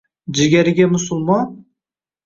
[0.35, 1.47] Jigariga musulmon?